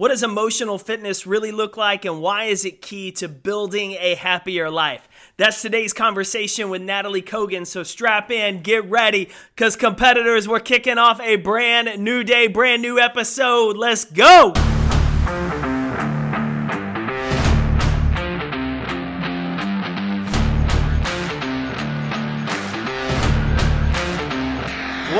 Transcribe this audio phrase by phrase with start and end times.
[0.00, 4.14] What does emotional fitness really look like, and why is it key to building a
[4.14, 5.06] happier life?
[5.36, 7.66] That's today's conversation with Nataly Kogan.
[7.66, 12.80] So strap in, get ready, because competitors, we're kicking off a brand new day, brand
[12.80, 13.76] new episode.
[13.76, 14.54] Let's go!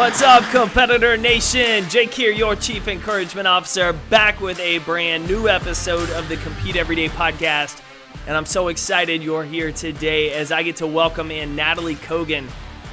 [0.00, 1.86] What's up, Competitor Nation?
[1.90, 6.76] Jake here, your Chief Encouragement Officer, back with a brand new episode of the Compete
[6.76, 7.82] Everyday podcast.
[8.26, 12.48] And I'm so excited you're here today as I get to welcome in Nataly Kogan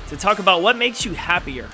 [0.10, 1.70] to talk about what makes you happier.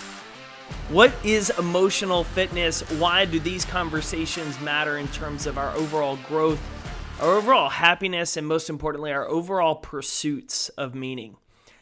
[0.89, 2.81] What is emotional fitness?
[2.99, 6.61] Why do these conversations matter in terms of our overall growth,
[7.19, 11.37] our overall happiness, and most importantly, our overall pursuits of meaning?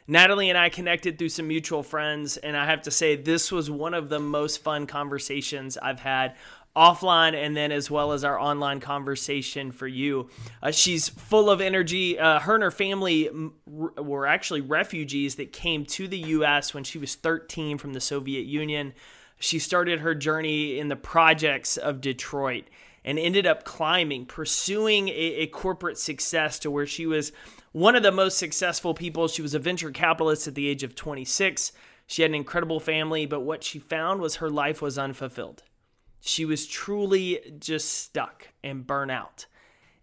[0.07, 3.69] Nataly and I connected through some mutual friends, and I have to say, this was
[3.69, 6.35] one of the most fun conversations I've had
[6.75, 10.29] offline and then as well as our online conversation for you.
[10.63, 12.17] Uh, she's full of energy.
[12.17, 13.29] Uh, her and her family
[13.65, 16.73] were actually refugees that came to the U.S.
[16.73, 18.93] when she was 13 from the Soviet Union.
[19.37, 22.65] She started her journey in the projects of Detroit
[23.03, 27.31] and ended up climbing, pursuing a, a corporate success to where she was
[27.71, 29.27] one of the most successful people.
[29.27, 31.71] She was a venture capitalist at the age of 26.
[32.07, 35.63] She had an incredible family, but what she found was her life was unfulfilled.
[36.19, 39.47] She was truly just stuck and burnt out.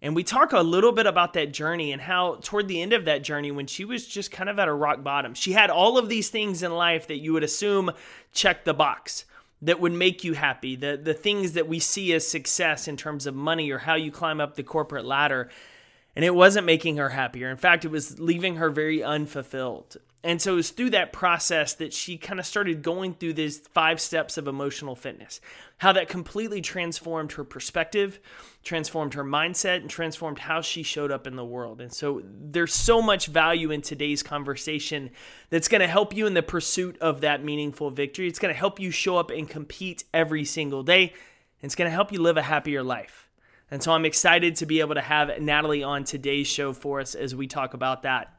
[0.01, 3.05] And we talk a little bit about that journey and how, toward the end of
[3.05, 5.97] that journey, when she was just kind of at a rock bottom, she had all
[5.97, 7.91] of these things in life that you would assume
[8.33, 9.25] check the box
[9.61, 13.25] that would make you happy, the, the things that we see as success in terms
[13.25, 15.49] of money or how you climb up the corporate ladder
[16.15, 17.49] and it wasn't making her happier.
[17.49, 19.97] In fact, it was leaving her very unfulfilled.
[20.21, 23.59] And so it was through that process that she kind of started going through these
[23.59, 25.39] five steps of emotional fitness.
[25.77, 28.19] How that completely transformed her perspective,
[28.61, 31.79] transformed her mindset, and transformed how she showed up in the world.
[31.79, 35.11] And so there's so much value in today's conversation
[35.49, 38.27] that's going to help you in the pursuit of that meaningful victory.
[38.27, 41.13] It's going to help you show up and compete every single day.
[41.61, 43.29] And it's going to help you live a happier life.
[43.71, 47.15] And so I'm excited to be able to have Nataly on today's show for us
[47.15, 48.33] as we talk about that.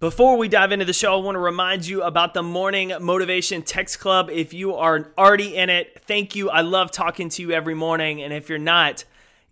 [0.00, 3.60] Before we dive into the show, I want to remind you about the Morning Motivation
[3.60, 4.30] Text Club.
[4.32, 6.48] If you are already in it, thank you.
[6.48, 8.22] I love talking to you every morning.
[8.22, 9.04] And if you're not,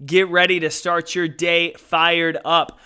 [0.06, 2.80] get ready to start your day fired up.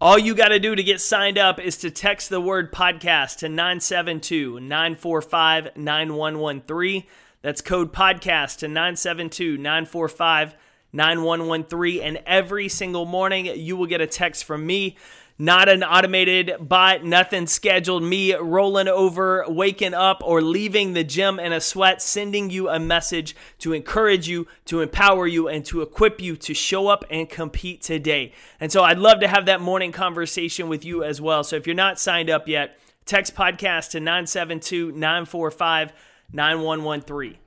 [0.00, 3.38] All you got to do to get signed up is to text the word podcast
[3.38, 7.02] to 972 945 9113.
[7.42, 10.54] That's code podcast to 972 945
[10.92, 12.00] 9113.
[12.00, 14.96] And every single morning, you will get a text from me.
[15.40, 18.02] Not an automated bot, nothing scheduled.
[18.02, 22.80] Me rolling over, waking up, or leaving the gym in a sweat, sending you a
[22.80, 27.30] message to encourage you, to empower you, and to equip you to show up and
[27.30, 28.32] compete today.
[28.58, 31.44] And so I'd love to have that morning conversation with you as well.
[31.44, 35.92] So if you're not signed up yet, text podcast to 972 945
[36.32, 37.38] 9113.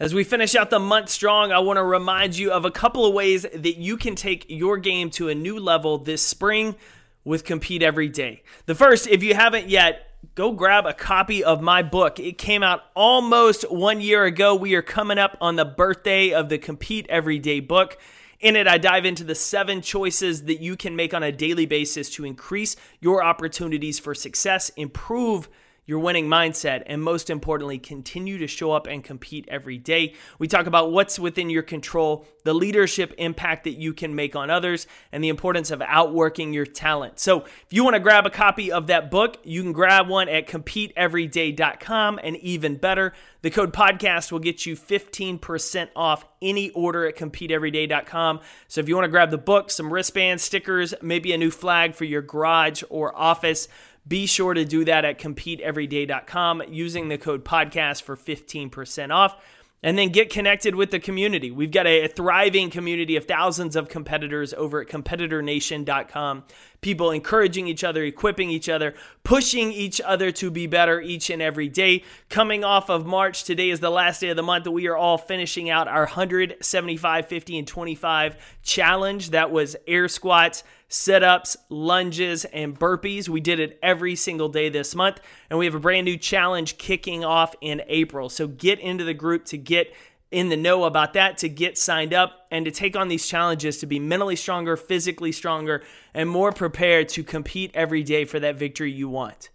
[0.00, 3.04] As we finish out the month strong, I want to remind you of a couple
[3.04, 6.76] of ways that you can take your game to a new level this spring
[7.24, 8.42] with Compete Every Day.
[8.66, 12.18] The first, if you haven't yet, go grab a copy of my book.
[12.18, 14.54] It came out almost one year ago.
[14.54, 17.98] We are coming up on the birthday of the Compete Every Day book.
[18.40, 21.66] In it, I dive into the seven choices that you can make on a daily
[21.66, 25.48] basis to increase your opportunities for success, improve
[25.84, 30.14] your winning mindset, and most importantly, continue to show up and compete every day.
[30.38, 34.48] We talk about what's within your control, the leadership impact that you can make on
[34.48, 37.18] others, and the importance of outworking your talent.
[37.18, 40.28] So, if you want to grab a copy of that book, you can grab one
[40.28, 42.20] at competeeveryday.com.
[42.22, 43.12] And even better,
[43.42, 48.40] the code podcast will get you 15% off any order at competeeveryday.com.
[48.68, 51.96] So, if you want to grab the book, some wristbands, stickers, maybe a new flag
[51.96, 53.66] for your garage or office,
[54.06, 59.36] be sure to do that at competeeveryday.com using the code podcast for 15% off
[59.82, 61.50] and then get connected with the community.
[61.50, 66.44] We've got a, thriving community of thousands of competitors over at competitornation.com.
[66.82, 71.40] People encouraging each other, equipping each other, pushing each other to be better each and
[71.40, 72.02] every day.
[72.28, 74.96] Coming off of March, today is the last day of the month that we are
[74.96, 79.30] all finishing out our 175, 50, and 25 challenge.
[79.30, 83.26] That was air squats sit ups, lunges, and burpees.
[83.28, 86.76] We did it every single day this month, and we have a brand new challenge
[86.76, 88.28] kicking off in April.
[88.28, 89.94] So get into the group to get
[90.32, 93.78] in the know about that, to get signed up, and to take on these challenges
[93.78, 95.82] to be mentally stronger, physically stronger,
[96.14, 99.50] and more prepared to compete every day for that victory you want.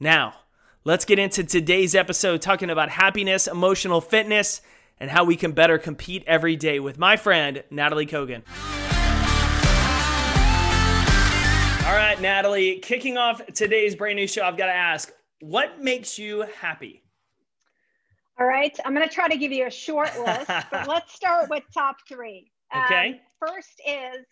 [0.00, 0.34] Now,
[0.84, 4.60] let's get into today's episode talking about happiness, emotional fitness,
[4.98, 8.42] and how we can better compete every day with my friend, Nataly Kogan.
[11.86, 16.18] All right, Nataly, kicking off today's brand new show, I've got to ask, what makes
[16.18, 17.02] you happy?
[18.40, 21.50] All right, I'm going to try to give you a short list, but let's start
[21.50, 22.50] with top three.
[22.74, 23.08] Okay.
[23.10, 24.26] Um, first is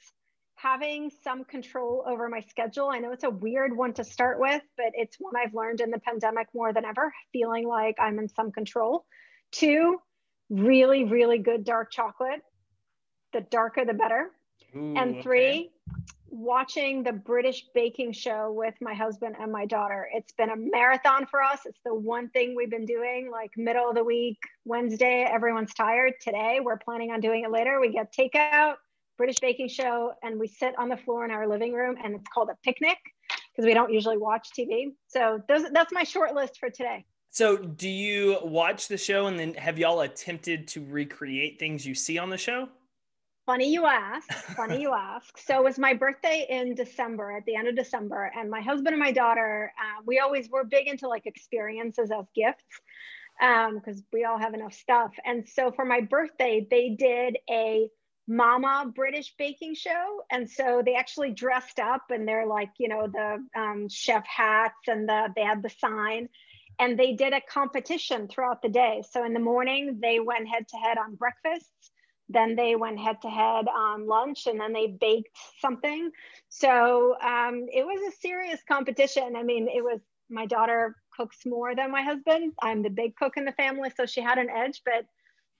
[0.54, 2.88] having some control over my schedule.
[2.88, 5.90] I know it's a weird one to start with, but it's one I've learned in
[5.90, 9.04] the pandemic more than ever, feeling like I'm in some control.
[9.52, 9.98] Two,
[10.50, 12.40] really, really good dark chocolate.
[13.32, 14.30] The darker, the better.
[14.74, 15.70] Ooh, and three, okay.
[16.28, 20.08] Watching the British baking show with my husband and my daughter.
[20.12, 21.60] It's been a marathon for us.
[21.66, 26.14] It's the one thing we've been doing like middle of the week, Wednesday, everyone's tired.
[26.20, 27.80] Today, we're planning on doing it later.
[27.80, 28.74] We get takeout,
[29.16, 32.28] British baking show, and we sit on the floor in our living room and it's
[32.32, 32.98] called a picnic
[33.52, 34.92] because we don't usually watch TV.
[35.08, 37.04] So those, that's my short list for today.
[37.30, 41.94] So, do you watch the show and then have y'all attempted to recreate things you
[41.94, 42.68] see on the show?
[43.46, 44.28] Funny you ask.
[44.56, 45.38] Funny you ask.
[45.38, 48.88] So it was my birthday in December, at the end of December, and my husband
[48.88, 52.64] and my daughter, uh, we always were big into like experiences as gifts
[53.38, 55.12] because um, we all have enough stuff.
[55.24, 57.88] And so for my birthday, they did a
[58.26, 63.06] Mama British baking show, and so they actually dressed up, and they're like, you know,
[63.06, 66.28] the um, chef hats, and the they had the sign.
[66.80, 69.02] And they did a competition throughout the day.
[69.10, 71.92] So in the morning, they went head to head on breakfasts
[72.28, 76.10] then they went head to head on lunch and then they baked something
[76.48, 81.74] so um, it was a serious competition i mean it was my daughter cooks more
[81.74, 84.82] than my husband i'm the big cook in the family so she had an edge
[84.84, 85.06] but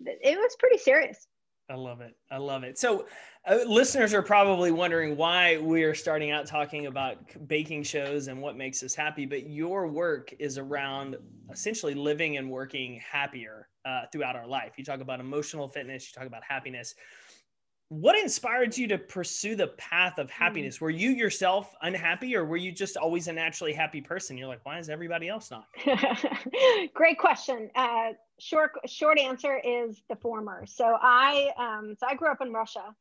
[0.04, 1.26] it was pretty serious
[1.68, 2.14] I love it.
[2.30, 2.78] I love it.
[2.78, 3.06] So,
[3.44, 8.40] uh, listeners are probably wondering why we are starting out talking about baking shows and
[8.40, 9.26] what makes us happy.
[9.26, 11.16] But your work is around
[11.50, 14.72] essentially living and working happier uh, throughout our life.
[14.76, 16.94] You talk about emotional fitness, you talk about happiness.
[17.88, 20.42] What inspired you to pursue the path of hmm.
[20.42, 20.80] happiness?
[20.80, 24.36] Were you yourself unhappy or were you just always a naturally happy person?
[24.36, 25.66] You're like, why is everybody else not?
[26.94, 27.70] Great question.
[27.76, 30.66] Uh, short short answer is the former.
[30.66, 32.94] So I um, so I grew up in Russia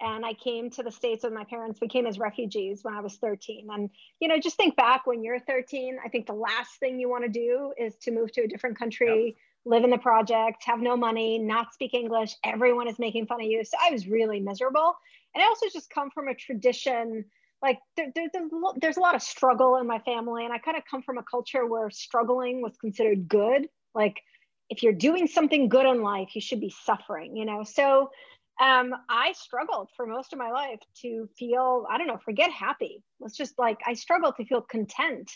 [0.00, 1.80] and I came to the States with my parents.
[1.80, 3.68] We came as refugees when I was 13.
[3.70, 7.08] And, you know, just think back when you're 13, I think the last thing you
[7.08, 9.34] want to do is to move to a different country, yep.
[9.64, 12.34] Live in the project, have no money, not speak English.
[12.44, 13.64] Everyone is making fun of you.
[13.64, 14.94] So I was really miserable.
[15.34, 17.24] And I also just come from a tradition
[17.62, 18.28] like there, there,
[18.80, 21.22] there's a lot of struggle in my family and i kind of come from a
[21.22, 24.20] culture where struggling was considered good like
[24.70, 28.10] if you're doing something good in life you should be suffering you know so
[28.60, 33.02] um, I struggled for most of my life to feel, I don't know, forget happy.
[33.18, 35.30] Let's just like, I struggled to feel content.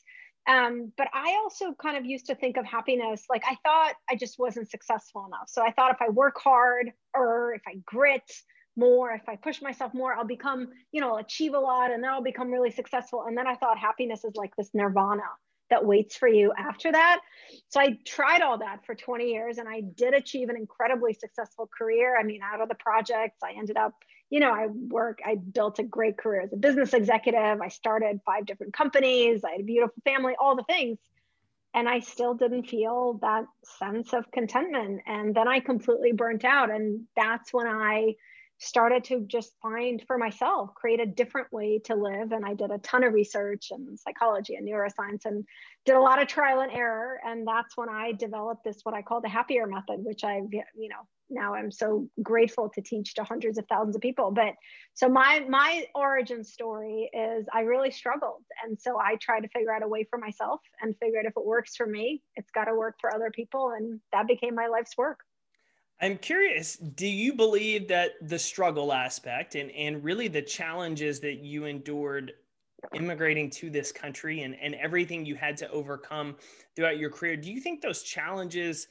[0.47, 4.17] Um, but I also kind of used to think of happiness like I thought I
[4.17, 5.49] just wasn't successful enough.
[5.49, 8.31] So I thought if I work hard or if I grit
[8.77, 12.11] more, if I push myself more, I'll become, you know, achieve a lot and then
[12.11, 13.25] I'll become really successful.
[13.27, 15.23] And then I thought happiness is like this nirvana
[15.71, 17.21] that waits for you after that.
[17.69, 21.69] So I tried all that for 20 years and I did achieve an incredibly successful
[21.77, 22.19] career.
[22.19, 23.95] I mean, out of the projects, I ended up,
[24.31, 27.61] you know, I work, I built a great career as a business executive.
[27.61, 29.45] I started five different companies.
[29.45, 30.99] I had a beautiful family, all the things.
[31.75, 33.47] And I still didn't feel that
[33.79, 35.03] sense of contentment.
[35.07, 36.71] And then I completely burnt out.
[36.71, 38.15] And that's when I
[38.59, 42.33] started to just find for myself, create a different way to live.
[42.33, 45.45] And I did a ton of research and psychology and neuroscience and
[45.85, 47.21] did a lot of trial and error.
[47.25, 50.89] And that's when I developed this, what I call the happier method, which I've, you
[50.89, 54.31] know, now I'm so grateful to teach to hundreds of thousands of people.
[54.31, 54.55] But
[54.95, 58.43] so my my origin story is I really struggled.
[58.65, 61.33] And so I tried to figure out a way for myself and figure out if
[61.37, 63.73] it works for me, it's got to work for other people.
[63.77, 65.21] And that became my life's work.
[66.01, 71.39] I'm curious, do you believe that the struggle aspect and, and really the challenges that
[71.39, 72.33] you endured
[72.93, 76.37] immigrating to this country and, and everything you had to overcome
[76.75, 78.89] throughout your career, do you think those challenges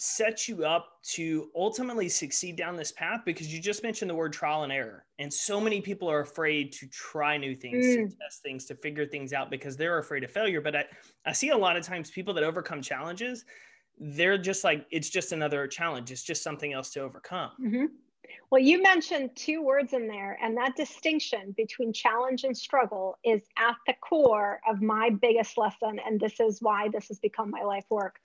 [0.00, 3.20] set you up to ultimately succeed down this path?
[3.24, 5.04] Because you just mentioned the word trial and error.
[5.18, 8.10] And so many people are afraid to try new things, mm.
[8.10, 10.60] to test things, to figure things out because they're afraid of failure.
[10.60, 10.84] But I,
[11.26, 13.44] I see a lot of times people that overcome challenges,
[14.00, 17.86] they're just like it's just another challenge it's just something else to overcome mm-hmm.
[18.50, 23.42] well you mentioned two words in there and that distinction between challenge and struggle is
[23.58, 27.62] at the core of my biggest lesson and this is why this has become my
[27.62, 28.20] life work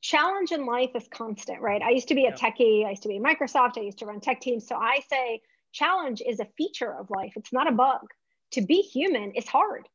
[0.00, 3.08] challenge in life is constant right i used to be a techie i used to
[3.08, 5.40] be microsoft i used to run tech teams so i say
[5.72, 8.06] challenge is a feature of life it's not a bug
[8.50, 9.88] to be human is hard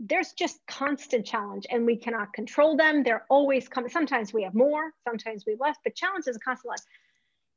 [0.00, 3.02] there's just constant challenge and we cannot control them.
[3.02, 3.90] They're always coming.
[3.90, 6.80] Sometimes we have more, sometimes we have less, but challenge is a constant life.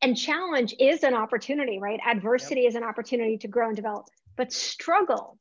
[0.01, 2.01] And challenge is an opportunity, right?
[2.05, 2.69] Adversity yep.
[2.69, 5.39] is an opportunity to grow and develop, but struggle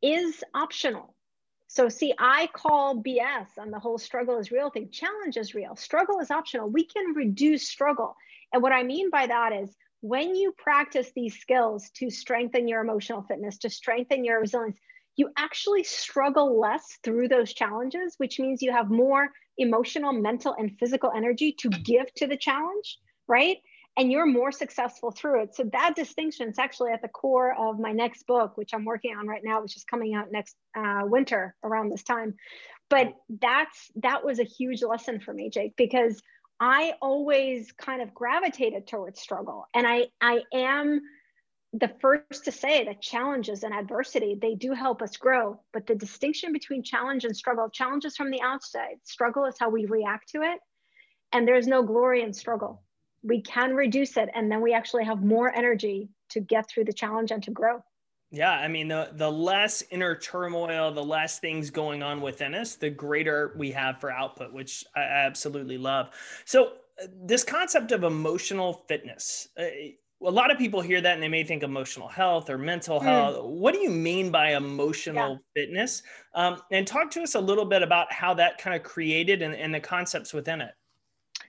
[0.00, 1.14] is optional.
[1.68, 4.88] So, see, I call BS on the whole struggle is real thing.
[4.90, 6.68] Challenge is real, struggle is optional.
[6.68, 8.16] We can reduce struggle.
[8.52, 12.80] And what I mean by that is when you practice these skills to strengthen your
[12.80, 14.78] emotional fitness, to strengthen your resilience,
[15.16, 20.78] you actually struggle less through those challenges, which means you have more emotional, mental, and
[20.78, 23.58] physical energy to give to the challenge, right?
[23.98, 25.56] And you're more successful through it.
[25.56, 29.16] So that distinction is actually at the core of my next book, which I'm working
[29.16, 32.34] on right now, which is coming out next uh, winter around this time.
[32.88, 36.22] But that's that was a huge lesson for me, Jake, because
[36.60, 39.66] I always kind of gravitated towards struggle.
[39.74, 41.00] And I, I am
[41.72, 45.60] the first to say that challenges and adversity, they do help us grow.
[45.72, 49.86] But the distinction between challenge and struggle, challenges from the outside, struggle is how we
[49.86, 50.58] react to it.
[51.32, 52.82] And there's no glory in struggle.
[53.28, 56.92] We can reduce it, and then we actually have more energy to get through the
[56.92, 57.82] challenge and to grow.
[58.30, 62.74] Yeah, I mean the the less inner turmoil, the less things going on within us,
[62.74, 66.10] the greater we have for output, which I absolutely love.
[66.44, 69.64] So uh, this concept of emotional fitness, uh,
[70.22, 73.06] a lot of people hear that and they may think emotional health or mental hmm.
[73.06, 73.36] health.
[73.36, 73.44] Mm.
[73.44, 75.62] What do you mean by emotional yeah.
[75.62, 76.02] fitness?
[76.34, 79.54] Um, and talk to us a little bit about how that kind of created and,
[79.54, 80.72] and the concepts within it.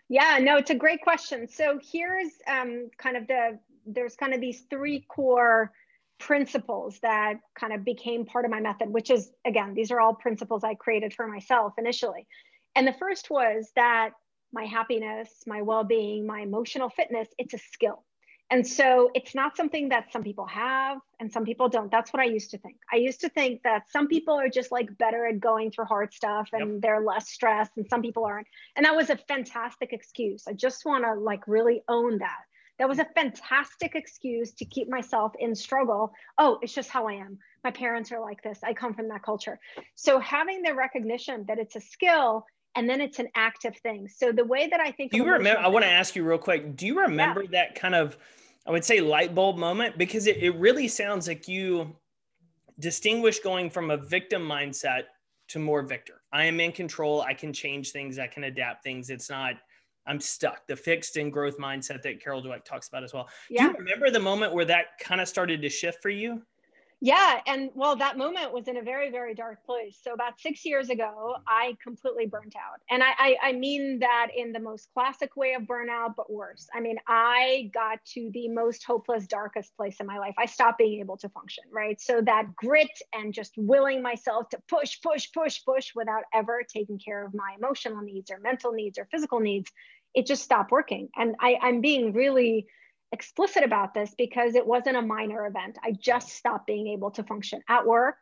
[0.09, 1.47] Yeah, no, it's a great question.
[1.47, 5.71] So here's um, kind of the there's kind of these three core
[6.19, 10.13] principles that kind of became part of my method, which is, again, these are all
[10.13, 12.27] principles I created for myself initially.
[12.75, 14.11] And the first was that
[14.51, 18.03] my happiness, my well being, my emotional fitness, it's a skill.
[18.51, 21.91] And so it's not something that some people have and some people don't.
[21.91, 22.77] That's what I used to think.
[22.91, 26.13] I used to think that some people are just like better at going through hard
[26.13, 26.81] stuff and yep.
[26.81, 28.47] they're less stressed and some people aren't.
[28.75, 30.45] And that was a fantastic excuse.
[30.47, 32.39] I just want to like really own that.
[32.79, 36.13] That was a fantastic excuse to keep myself in struggle.
[36.37, 37.37] Oh, it's just how I am.
[37.63, 38.59] My parents are like this.
[38.63, 39.59] I come from that culture.
[39.95, 44.07] So having the recognition that it's a skill and then it's an active thing.
[44.07, 46.37] So the way that I think do you remember I want to ask you real
[46.37, 47.49] quick, do you remember yeah.
[47.51, 48.17] that kind of
[48.67, 51.95] I would say light bulb moment because it, it really sounds like you
[52.79, 55.03] distinguish going from a victim mindset
[55.49, 56.21] to more victor.
[56.31, 57.21] I am in control.
[57.21, 58.19] I can change things.
[58.19, 59.09] I can adapt things.
[59.09, 59.55] It's not
[60.07, 60.65] I'm stuck.
[60.67, 63.29] The fixed and growth mindset that Carol Dweck talks about as well.
[63.49, 63.67] Yeah.
[63.67, 66.41] Do you remember the moment where that kind of started to shift for you?
[67.01, 67.39] Yeah.
[67.47, 69.97] And well, that moment was in a very, very dark place.
[70.03, 72.81] So about six years ago, I completely burnt out.
[72.89, 76.67] And I, I, I, mean that in the most classic way of burnout, but worse.
[76.73, 80.35] I mean, I got to the most hopeless, darkest place in my life.
[80.37, 81.99] I stopped being able to function, right?
[82.01, 86.99] So that grit and just willing myself to push, push, push, push without ever taking
[86.99, 89.71] care of my emotional needs or mental needs or physical needs,
[90.13, 91.07] it just stopped working.
[91.15, 92.67] And I, I'm being really
[93.11, 95.77] explicit about this because it wasn't a minor event.
[95.83, 98.17] I just stopped being able to function at work,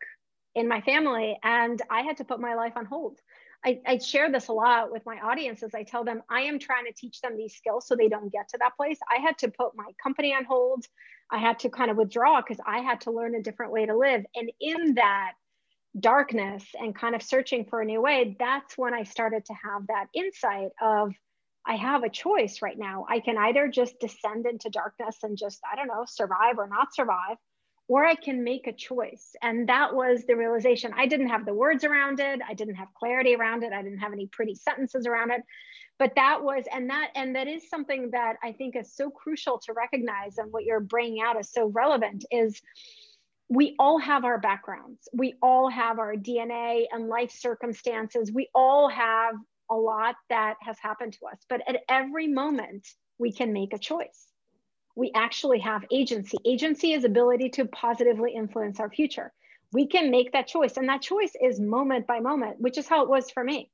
[0.57, 3.19] in my family, and I had to put my life on hold.
[3.63, 5.75] I, I, share this a lot with my audiences.
[5.75, 8.49] I tell them I am trying to teach them these skills so they don't get
[8.49, 8.97] to that place.
[9.09, 10.85] I had to put my company on hold.
[11.31, 13.95] I had to kind of withdraw because I had to learn a different way to
[13.95, 14.25] live.
[14.35, 15.33] And in that
[15.99, 19.85] darkness and kind of searching for a new way, that's when I started to have
[19.87, 21.13] that insight of
[21.67, 23.05] I have a choice right now.
[23.09, 26.95] I can either just descend into darkness and just, I don't know, survive or not
[26.95, 27.37] survive,
[27.89, 29.35] or I can make a choice.
[29.41, 30.93] And that was the realization.
[30.95, 32.39] I didn't have the words around it.
[32.47, 33.73] I didn't have clarity around it.
[33.73, 35.41] I didn't have any pretty sentences around it.
[35.99, 39.59] But that was, and that, and that is something that I think is so crucial
[39.65, 40.37] to recognize.
[40.37, 42.61] And what you're bringing out is so relevant is
[43.49, 45.07] we all have our backgrounds.
[45.13, 48.31] We all have our DNA and life circumstances.
[48.31, 49.35] We all have
[49.69, 51.37] a lot that has happened to us.
[51.49, 52.87] But at every moment,
[53.19, 54.27] we can make a choice.
[54.95, 56.37] We actually have agency.
[56.45, 59.31] Agency is ability to positively influence our future.
[59.73, 60.77] We can make that choice.
[60.77, 63.69] And that choice is moment by moment, which is how it was for me.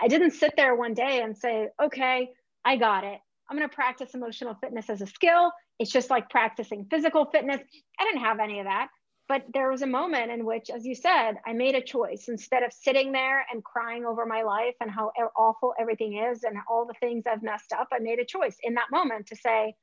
[0.00, 2.30] I didn't sit there one day and say, okay,
[2.64, 3.20] I got it.
[3.48, 5.52] I'm going to practice emotional fitness as a skill.
[5.78, 7.60] It's just like practicing physical fitness.
[7.98, 8.88] I didn't have any of that.
[9.28, 12.62] But there was a moment in which, as you said, I made a choice instead
[12.62, 16.86] of sitting there and crying over my life and how awful everything is and all
[16.86, 17.88] the things I've messed up.
[17.92, 19.74] I made a choice in that moment to say,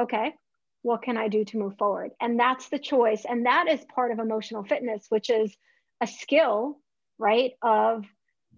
[0.00, 0.34] okay,
[0.82, 2.12] what can I do to move forward?
[2.20, 3.24] And that's the choice.
[3.28, 5.54] And that is part of emotional fitness, which is
[6.00, 6.78] a skill,
[7.18, 8.04] right, of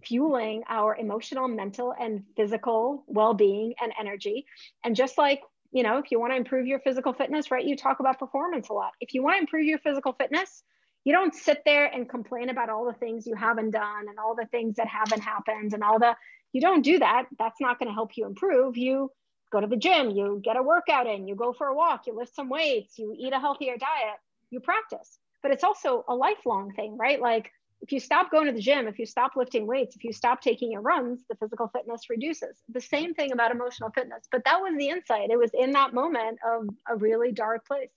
[0.05, 4.47] fueling our emotional, mental, and physical well being and energy.
[4.85, 5.41] And just like
[5.73, 8.69] you know, if you want to improve your physical fitness, right, you talk about performance
[8.69, 8.93] a lot.
[9.01, 10.63] If you want to improve your physical fitness,
[11.05, 14.35] you don't sit there and complain about all the things you haven't done and all
[14.35, 16.15] the things that haven't happened and all the,
[16.53, 17.27] you don't do that.
[17.39, 18.77] That's not going to help you improve.
[18.77, 19.11] You
[19.51, 22.17] go to the gym, you get a workout in, you go for a walk, you
[22.17, 24.19] lift some weights, you eat a healthier diet,
[24.51, 25.19] you practice.
[25.43, 27.21] But it's also a lifelong thing, right?
[27.21, 30.13] Like if you stop going to the gym, if you stop lifting weights, if you
[30.13, 32.63] stop taking your runs, the physical fitness reduces.
[32.69, 34.27] The same thing about emotional fitness.
[34.31, 35.31] But that was the insight.
[35.31, 37.91] It was in that moment of a really dark place.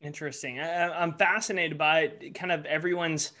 [0.00, 0.60] Interesting.
[0.60, 3.32] I, am fascinated by kind of everyone's,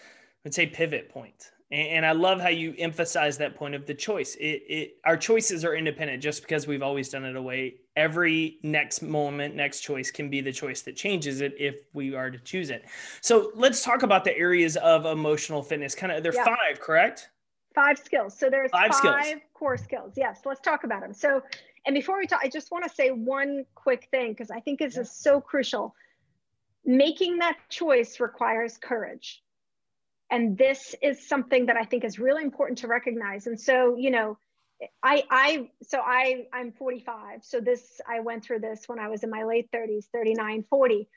[0.44, 1.52] let's say, pivot point.
[1.72, 4.34] And I love how you emphasize that point of the choice.
[4.34, 7.76] It, it, our choices are independent just because we've always done it a way.
[7.96, 12.30] Every next moment, next choice can be the choice that changes it if we are
[12.30, 12.84] to choose it.
[13.20, 15.94] So let's talk about the areas of emotional fitness.
[15.94, 16.44] Kind of, they're yeah.
[16.44, 17.30] five, correct?
[17.74, 18.38] Five skills.
[18.38, 19.42] So there's five, five skills.
[19.54, 20.12] core skills.
[20.16, 20.40] Yes.
[20.44, 21.12] Let's talk about them.
[21.12, 21.42] So,
[21.84, 24.78] and before we talk, I just want to say one quick thing because I think
[24.78, 25.02] this yeah.
[25.02, 25.94] is so crucial.
[26.84, 29.42] Making that choice requires courage
[30.30, 34.10] and this is something that i think is really important to recognize and so you
[34.10, 34.38] know
[35.02, 39.22] i i so i i'm 45 so this i went through this when i was
[39.22, 41.08] in my late 30s 39 40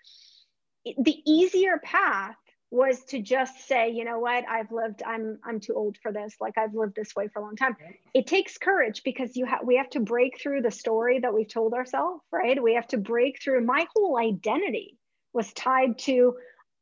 [0.97, 2.35] the easier path
[2.73, 4.43] was to just say you know what?
[4.49, 6.35] I've lived i'm i'm too old for this.
[6.41, 7.77] Like i've lived this way for a long time.
[8.15, 11.47] It takes courage because you have we have to break through the story that we've
[11.47, 12.61] told ourselves right?
[12.61, 13.63] We have to break through.
[13.63, 14.97] My whole identity
[15.33, 16.35] was tied to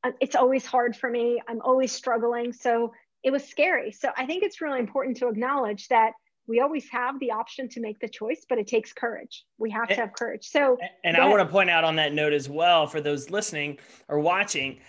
[0.03, 1.41] uh, it's always hard for me.
[1.47, 2.53] I'm always struggling.
[2.53, 3.91] So it was scary.
[3.91, 6.13] So I think it's really important to acknowledge that
[6.51, 9.45] we always have the option to make the choice, but it takes courage.
[9.57, 10.49] We have to have courage.
[10.49, 13.79] So, and I want to point out on that note as well for those listening
[14.09, 14.81] or watching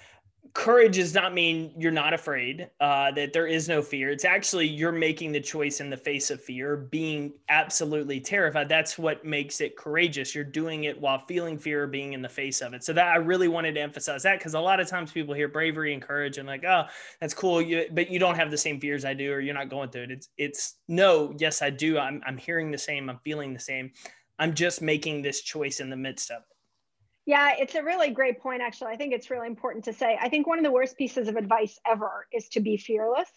[0.55, 4.11] courage does not mean you're not afraid uh, that there is no fear.
[4.11, 8.69] It's actually you're making the choice in the face of fear being absolutely terrified.
[8.69, 10.35] That's what makes it courageous.
[10.35, 12.85] You're doing it while feeling fear being in the face of it.
[12.85, 15.49] So that i really wanted to emphasize that because a lot of times people hear
[15.49, 16.85] bravery and courage and like oh
[17.21, 19.71] that's cool you, but you don't have the same fears i do or you're not
[19.71, 20.11] going through it.
[20.11, 21.99] It's it's no yes i do.
[21.99, 23.09] I'm, I'm hearing the same.
[23.09, 23.93] I'm feeling the same.
[24.39, 26.52] I'm just making this choice in the midst of it
[27.25, 28.93] yeah, it's a really great point, actually.
[28.93, 30.19] I think it's really important to say.
[30.21, 33.31] I think one of the worst pieces of advice ever is to be fearless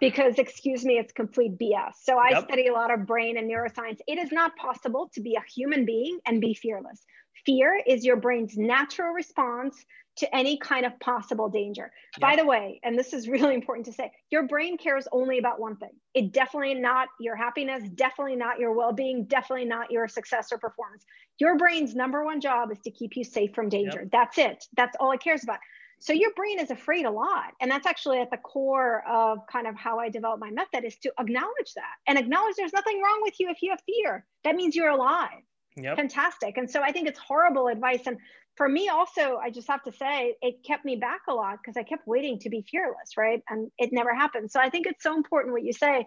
[0.00, 1.92] because, excuse me, it's complete BS.
[2.02, 2.44] So I yep.
[2.44, 4.00] study a lot of brain and neuroscience.
[4.08, 7.04] It is not possible to be a human being and be fearless.
[7.46, 9.84] Fear is your brain's natural response
[10.16, 11.90] to any kind of possible danger.
[12.18, 12.28] Yeah.
[12.28, 15.58] By the way, and this is really important to say, your brain cares only about
[15.58, 15.92] one thing.
[16.12, 21.04] It definitely not your happiness, definitely not your well-being, definitely not your success or performance.
[21.38, 24.00] Your brain's number one job is to keep you safe from danger.
[24.00, 24.10] Yep.
[24.12, 24.64] That's it.
[24.76, 25.58] That's all it cares about.
[25.98, 27.52] So your brain is afraid a lot.
[27.60, 30.96] And that's actually at the core of kind of how I develop my method is
[30.96, 34.26] to acknowledge that and acknowledge there's nothing wrong with you if you have fear.
[34.44, 35.40] That means you're alive.
[35.76, 35.96] Yep.
[35.96, 36.58] Fantastic.
[36.58, 38.06] And so I think it's horrible advice.
[38.06, 38.18] And
[38.56, 41.76] for me also i just have to say it kept me back a lot because
[41.76, 43.42] i kept waiting to be fearless right?
[43.48, 44.50] And it never happened.
[44.50, 46.06] So i think it's so important what you say.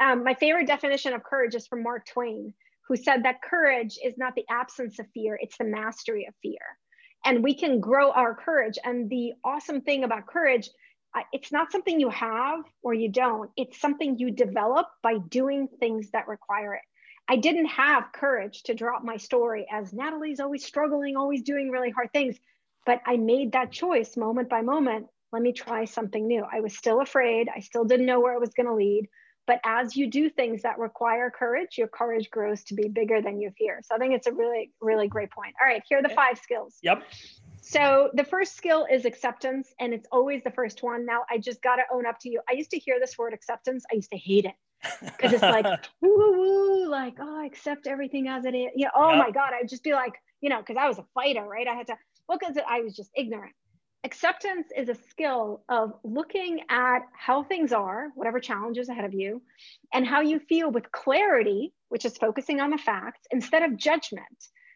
[0.00, 2.54] Um, my favorite definition of courage is from mark twain
[2.88, 6.78] who said that courage is not the absence of fear it's the mastery of fear.
[7.24, 8.78] And we can grow our courage.
[8.84, 10.68] And the awesome thing about courage
[11.32, 13.50] it's not something you have or you don't.
[13.56, 16.82] It's something you develop by doing things that require it
[17.28, 21.90] I didn't have courage to drop my story as Nataly's always struggling, always doing really
[21.90, 22.36] hard things.
[22.84, 25.06] But I made that choice moment by moment.
[25.32, 26.44] Let me try something new.
[26.50, 27.48] I was still afraid.
[27.54, 29.08] I still didn't know where it was going to lead.
[29.46, 33.40] But as you do things that require courage, your courage grows to be bigger than
[33.40, 33.80] your fear.
[33.84, 35.54] So I think it's a really, really great point.
[35.60, 36.78] All right, here are the five skills.
[36.82, 37.02] Yep.
[37.60, 41.04] So the first skill is acceptance, and it's always the first one.
[41.04, 42.40] Now I just got to own up to you.
[42.48, 43.84] I used to hear this word acceptance.
[43.90, 44.54] I used to hate it
[45.00, 45.64] because it's like
[46.00, 48.70] woo woo woo, like oh, I accept everything as it is.
[48.74, 48.88] Yeah.
[48.94, 49.18] Oh yep.
[49.18, 51.66] my God, I'd just be like, you know, because I was a fighter, right?
[51.66, 51.96] I had to.
[52.28, 53.52] Well, because I was just ignorant.
[54.04, 59.42] Acceptance is a skill of looking at how things are, whatever challenges ahead of you,
[59.92, 64.26] and how you feel with clarity, which is focusing on the facts, instead of judgment,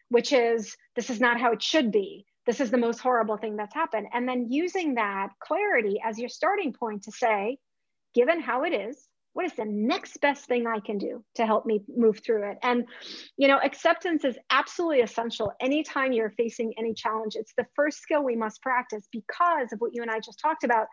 [0.09, 3.55] which is this is not how it should be this is the most horrible thing
[3.55, 4.07] that's happened.
[4.13, 7.57] And then using that clarity as your starting point to say,
[8.15, 11.65] given how it is, what is the next best thing I can do to help
[11.65, 12.57] me move through it?
[12.63, 12.85] And,
[13.37, 17.35] you know, acceptance is absolutely essential anytime you're facing any challenge.
[17.35, 20.63] It's the first skill we must practice because of what you and I just talked
[20.63, 20.87] about.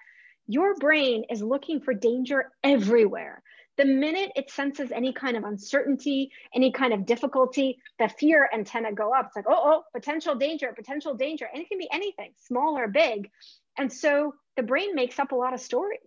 [0.47, 3.43] Your brain is looking for danger everywhere
[3.79, 8.93] the minute it senses any kind of uncertainty, any kind of difficulty, the fear antenna
[8.93, 9.27] go up.
[9.27, 11.49] It's like, oh, oh, potential danger, potential danger.
[11.51, 13.31] And it can be anything, small or big.
[13.79, 16.01] And so the brain makes up a lot of stories.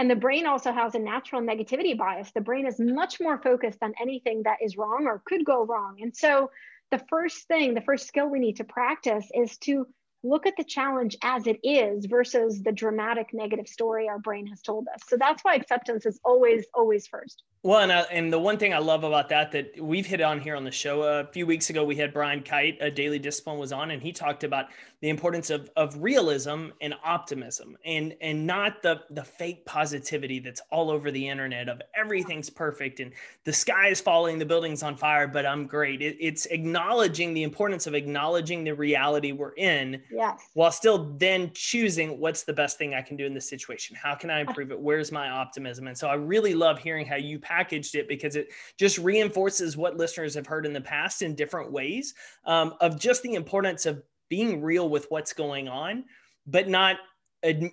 [0.00, 2.30] And the brain also has a natural negativity bias.
[2.30, 5.98] The brain is much more focused on anything that is wrong or could go wrong.
[6.00, 6.50] And so
[6.90, 9.86] the first thing, the first skill we need to practice is to
[10.22, 14.62] look at the challenge as it is versus the dramatic negative story our brain has
[14.62, 15.02] told us.
[15.06, 17.42] So that's why acceptance is always, always first.
[17.62, 20.40] Well, and, I, and the one thing I love about that that we've hit on
[20.40, 23.18] here on the show uh, a few weeks ago, we had Brian Kight, a Daily
[23.18, 24.68] Discipline, was on, and he talked about
[25.00, 30.60] the importance of of realism and optimism, and and not the the fake positivity that's
[30.70, 33.12] all over the internet of everything's perfect and
[33.44, 36.02] the sky is falling, the building's on fire, but I'm great.
[36.02, 41.50] It, it's acknowledging the importance of acknowledging the reality we're in, yes, while still then
[41.54, 43.96] choosing what's the best thing I can do in this situation.
[43.96, 44.78] How can I improve it?
[44.78, 45.86] Where's my optimism?
[45.86, 49.96] And so I really love hearing how you packaged it because it just reinforces what
[49.96, 54.02] listeners have heard in the past in different ways um, of just the importance of
[54.30, 56.04] being real with what's going on,
[56.46, 56.96] but not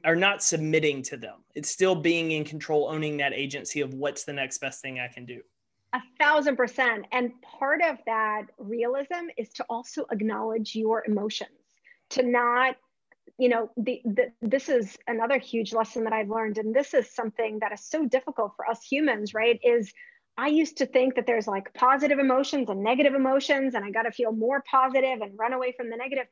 [0.05, 1.43] are not submitting to them.
[1.55, 5.07] It's still being in control, owning that agency of what's the next best thing I
[5.07, 5.41] can do.
[5.93, 7.05] A thousand percent.
[7.11, 11.49] And part of that realism is to also acknowledge your emotions,
[12.11, 12.75] to not
[13.37, 17.13] you know the, the, this is another huge lesson that i've learned and this is
[17.13, 19.93] something that is so difficult for us humans right is
[20.37, 24.03] i used to think that there's like positive emotions and negative emotions and i got
[24.03, 26.25] to feel more positive and run away from the negative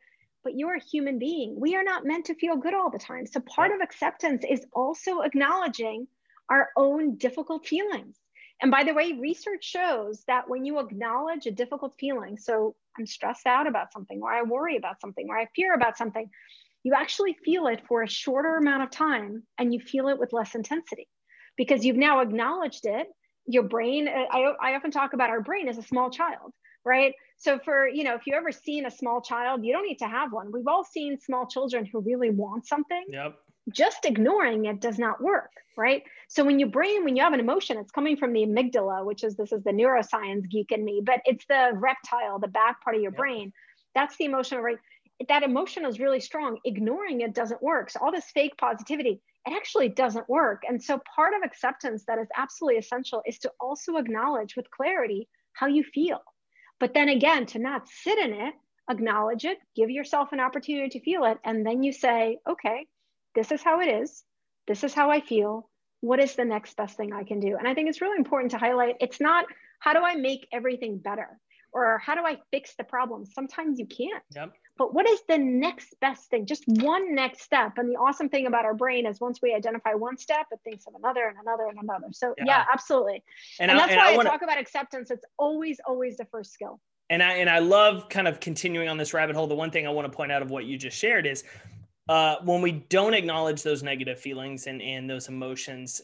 [0.46, 1.60] but you're a human being.
[1.60, 3.26] We are not meant to feel good all the time.
[3.26, 6.08] So part of acceptance is also acknowledging
[6.50, 8.16] our own difficult feelings.
[8.62, 13.06] And by the way research shows that when you acknowledge a difficult feeling so i'm
[13.06, 16.30] stressed out about something or i worry about something or i fear about something
[16.84, 20.32] you actually feel it for a shorter amount of time and you feel it with
[20.32, 21.10] less intensity.
[21.58, 23.08] Because you've now acknowledged it
[23.48, 26.52] your brain I, I often talk about our brain as a small child
[26.84, 30.00] right so for you know if you ever seen a small child you don't need
[30.00, 33.36] to have one we've all seen small children who really want something yep
[33.74, 37.40] just ignoring it does not work right so when your brain when you have an
[37.40, 41.02] emotion it's coming from the amygdala which is this is the neuroscience geek in me
[41.04, 43.18] but it's the reptile the back part of your yep.
[43.18, 43.52] brain
[43.96, 44.78] that's the emotional right
[45.30, 46.58] that emotion is really strong.
[46.66, 47.90] Ignoring it doesn't work.
[47.90, 50.64] So all this fake positivity, it actually doesn't work.
[50.68, 55.28] And so part of acceptance that is absolutely essential is to also acknowledge with clarity
[55.54, 56.20] how you feel.
[56.80, 58.54] But then again, to not sit in it,
[58.90, 62.86] acknowledge it, give yourself an opportunity to feel it, and then you say, okay,
[63.34, 64.24] this is how it is.
[64.68, 65.70] This is how I feel.
[66.02, 67.56] What is the next best thing I can do?
[67.58, 69.46] And I think it's really important to highlight it's not
[69.80, 71.40] how do I make everything better
[71.72, 73.26] or how do I fix the problem?
[73.26, 74.24] Sometimes you can't.
[74.36, 76.46] Yep but what is the next best thing?
[76.46, 77.78] Just one next step.
[77.78, 80.86] And the awesome thing about our brain is once we identify one step it thinks
[80.86, 82.08] of another and another and another.
[82.12, 83.24] So yeah, yeah absolutely.
[83.60, 85.12] And, and I, that's and why I, wanna, talk about acceptance.
[85.12, 86.82] It's always always the first skill.
[87.10, 89.48] And i and i love kind of continuing on this rabbit hole.
[89.48, 91.44] The one thing i want to point out of what you just shared is
[92.08, 96.02] uh, when we don't acknowledge those negative feelings and, and those emotions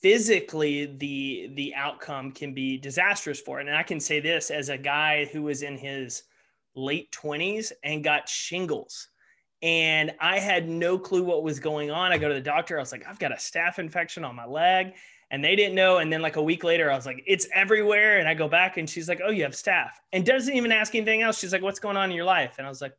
[0.00, 3.66] physically the the outcome can be disastrous for it.
[3.66, 6.22] And i can say this as a guy who was in his
[6.74, 9.08] late 20s and got shingles.
[9.62, 12.12] And I had no clue what was going on.
[12.12, 12.76] I go to the doctor.
[12.78, 14.94] I was like, I've got a staph infection on my leg.
[15.30, 15.98] And they didn't know.
[15.98, 18.18] And then, like a week later, I was like, it's everywhere.
[18.18, 19.92] And I go back and she's like, oh, you have staph.
[20.12, 21.38] And doesn't even ask anything else.
[21.38, 22.56] She's like, what's going on in your life?
[22.58, 22.92] And I was like,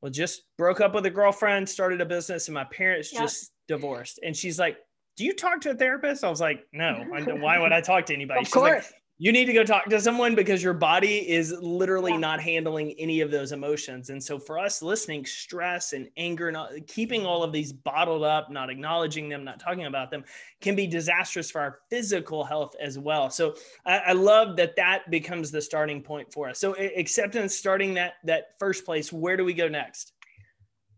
[0.00, 3.22] well, just broke up with a girlfriend, started a business, and my parents yep.
[3.22, 4.18] just divorced.
[4.24, 4.78] And she's like,
[5.16, 6.24] do you talk to a therapist?
[6.24, 7.04] I was like, no.
[7.08, 8.40] why would I talk to anybody?
[8.40, 8.84] of she's course.
[8.86, 12.18] like, you need to go talk to someone because your body is literally yeah.
[12.18, 14.10] not handling any of those emotions.
[14.10, 18.50] And so for us listening, stress and anger, not keeping all of these bottled up,
[18.50, 20.24] not acknowledging them, not talking about them
[20.60, 23.30] can be disastrous for our physical health as well.
[23.30, 23.54] So
[23.86, 26.58] I, I love that that becomes the starting point for us.
[26.58, 30.12] So acceptance starting that, that first place, where do we go next?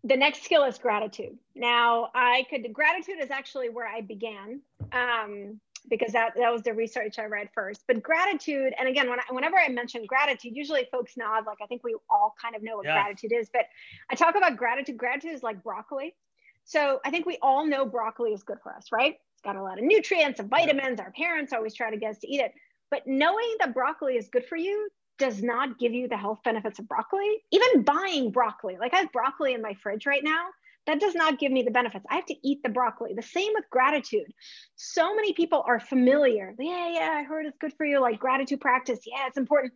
[0.07, 1.37] the next skill is gratitude.
[1.57, 4.61] Now, I could gratitude is actually where I began.
[4.93, 7.85] Um, because that, that was the research I read first.
[7.87, 11.67] But gratitude, and again, when I, whenever I mention gratitude, usually folks nod, like I
[11.67, 13.03] think we all kind of know what yeah.
[13.03, 13.49] gratitude is.
[13.53, 13.67] But
[14.11, 14.97] I talk about gratitude.
[14.97, 16.15] Gratitude is like broccoli.
[16.65, 19.15] So I think we all know broccoli is good for us, right?
[19.35, 20.99] It's got a lot of nutrients and vitamins.
[20.99, 22.53] Our parents always try to get us to eat it.
[22.91, 26.79] But knowing that broccoli is good for you does not give you the health benefits
[26.79, 27.39] of broccoli.
[27.53, 30.47] Even buying broccoli, like I have broccoli in my fridge right now
[30.87, 32.05] that does not give me the benefits.
[32.11, 33.15] I have to eat the broccoli.
[33.15, 34.33] The same with gratitude.
[34.77, 36.55] So many people are familiar.
[36.59, 39.01] Yeah, yeah, I heard it's good for you, like gratitude practice.
[39.05, 39.73] Yeah, it's important.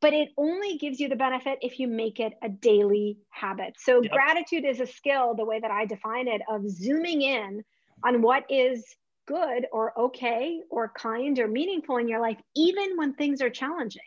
[0.00, 3.74] But it only gives you the benefit if you make it a daily habit.
[3.78, 4.12] So, yep.
[4.12, 7.64] gratitude is a skill, the way that I define it, of zooming in
[8.04, 8.84] on what is
[9.26, 14.00] good or okay or kind or meaningful in your life, even when things are challenging,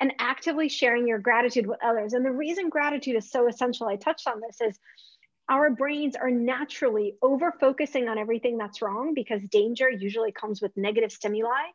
[0.00, 2.12] and actively sharing your gratitude with others.
[2.12, 4.78] And the reason gratitude is so essential, I touched on this, is
[5.52, 10.72] our brains are naturally over focusing on everything that's wrong because danger usually comes with
[10.76, 11.66] negative stimuli.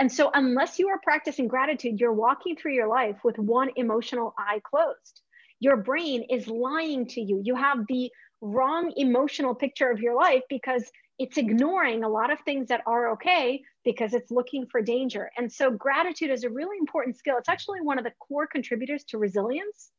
[0.00, 4.34] And so, unless you are practicing gratitude, you're walking through your life with one emotional
[4.38, 5.22] eye closed.
[5.60, 7.40] your brain is lying to you.
[7.44, 8.10] You have the
[8.42, 13.12] wrong emotional picture of your life because it's ignoring a lot of things that are
[13.12, 15.30] okay because it's looking for danger.
[15.38, 17.36] And so gratitude is a really important skill.
[17.38, 19.92] It's actually one of the core contributors to resilience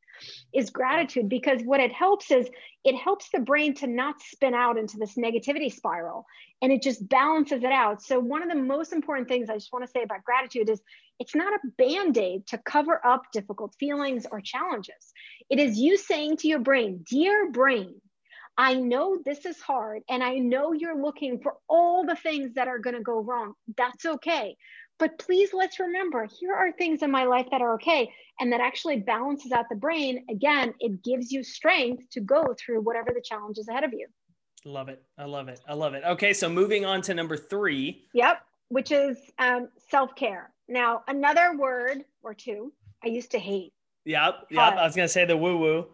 [0.52, 2.48] is gratitude because what it helps is
[2.84, 6.26] it helps the brain to not spin out into this negativity spiral
[6.60, 8.02] and it just balances it out.
[8.02, 10.80] So one of the most important things I just want to say about gratitude is
[11.18, 15.12] it's not a band-aid to cover up difficult feelings or challenges.
[15.50, 18.00] It is you saying to your brain, "Dear brain,
[18.56, 22.68] I know this is hard and I know you're looking for all the things that
[22.68, 23.54] are going to go wrong.
[23.76, 24.56] That's okay.
[24.98, 28.12] But please let's remember here are things in my life that are okay.
[28.40, 30.24] And that actually balances out the brain.
[30.30, 34.06] Again, it gives you strength to go through whatever the challenge is ahead of you.
[34.64, 35.02] Love it.
[35.18, 35.60] I love it.
[35.68, 36.04] I love it.
[36.04, 36.32] Okay.
[36.32, 38.04] So moving on to number three.
[38.14, 38.42] Yep.
[38.68, 40.50] Which is um, self care.
[40.68, 42.72] Now, another word or two
[43.04, 43.72] I used to hate.
[44.04, 44.46] Yep.
[44.50, 44.74] Yep.
[44.74, 45.86] I was going to say the woo woo.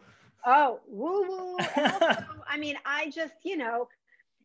[0.47, 1.57] Oh, woo woo.
[2.49, 3.89] I mean, I just, you know,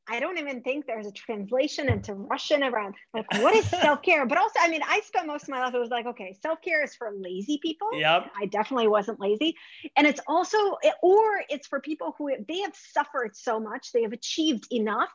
[0.10, 4.26] I don't even think there's a translation into Russian around like what is self-care.
[4.26, 6.84] But also, I mean, I spent most of my life, it was like, okay, self-care
[6.84, 7.90] is for lazy people.
[7.94, 8.32] Yep.
[8.40, 9.56] I definitely wasn't lazy.
[9.96, 10.58] And it's also,
[11.02, 15.10] or it's for people who they have suffered so much, they have achieved enough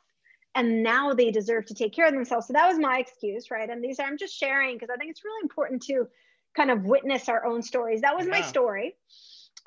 [0.55, 2.47] and now they deserve to take care of themselves.
[2.47, 3.69] So that was my excuse, right?
[3.69, 6.09] And these are, I'm just sharing because I think it's really important to
[6.57, 8.01] kind of witness our own stories.
[8.01, 8.33] That was yeah.
[8.33, 8.97] my story.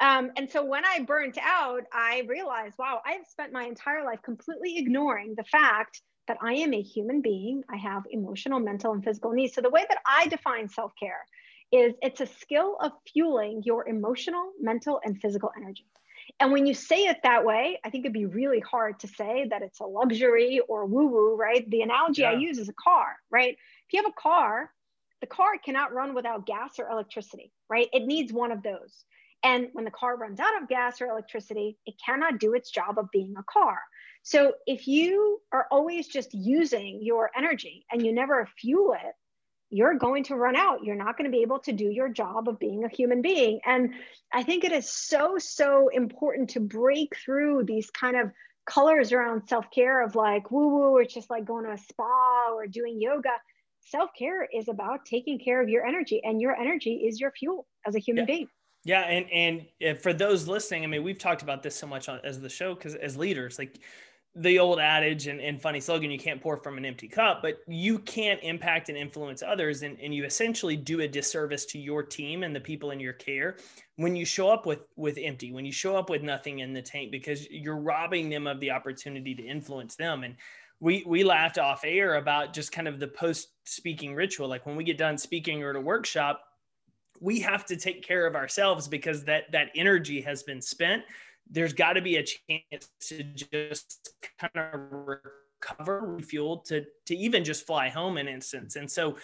[0.02, 4.04] Um, and so when I burnt out, I realized, wow, I have spent my entire
[4.04, 7.64] life completely ignoring the fact that I am a human being.
[7.70, 9.54] I have emotional, mental, and physical needs.
[9.54, 11.24] So the way that I define self care
[11.72, 15.86] is it's a skill of fueling your emotional, mental, and physical energy.
[16.40, 19.48] And when you say it that way, I think it'd be really hard to say
[19.50, 21.70] that it's a luxury or woo woo, right?
[21.70, 22.32] The analogy yeah.
[22.32, 23.54] I use is a car, right?
[23.54, 24.72] If you have a car,
[25.22, 27.88] the car cannot run without gas or electricity, right?
[27.94, 29.06] It needs one of those.
[29.44, 32.98] And when the car runs out of gas or electricity, it cannot do its job
[32.98, 33.80] of being a car.
[34.24, 39.14] So if you are always just using your energy and you never fuel it,
[39.72, 40.84] you're going to run out.
[40.84, 43.62] You're not going to be able to do your job of being a human being.
[43.66, 43.94] And
[44.32, 48.32] I think it is so, so important to break through these kind of
[48.66, 52.52] colors around self care of like woo woo, it's just like going to a spa
[52.54, 53.32] or doing yoga.
[53.88, 57.66] Self care is about taking care of your energy, and your energy is your fuel
[57.86, 58.36] as a human yeah.
[58.36, 58.48] being.
[58.84, 62.10] Yeah, and and uh, for those listening, I mean, we've talked about this so much
[62.10, 63.80] as the show because as leaders, like
[64.36, 67.60] the old adage and, and funny slogan, you can't pour from an empty cup, but
[67.68, 72.02] you can't impact and influence others, and, and you essentially do a disservice to your
[72.02, 73.58] team and the people in your care
[73.98, 76.82] when you show up with with empty, when you show up with nothing in the
[76.82, 80.24] tank, because you're robbing them of the opportunity to influence them.
[80.24, 80.36] And
[80.80, 84.76] we we laughed off air about just kind of the post speaking ritual, like when
[84.76, 86.42] we get done speaking or at a workshop
[87.22, 91.04] we have to take care of ourselves because that that energy has been spent.
[91.50, 97.46] There's got to be a chance to just kind of recover refuel to to even
[97.46, 98.76] just fly home in instance.
[98.76, 99.18] And so